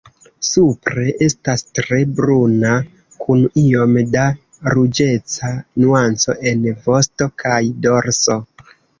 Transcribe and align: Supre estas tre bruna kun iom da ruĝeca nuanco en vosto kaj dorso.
Supre 0.45 1.03
estas 1.25 1.63
tre 1.79 1.97
bruna 2.19 2.71
kun 3.25 3.43
iom 3.63 3.93
da 4.15 4.23
ruĝeca 4.75 5.51
nuanco 5.83 6.35
en 6.53 6.65
vosto 6.87 7.27
kaj 7.45 7.61
dorso. 7.85 8.39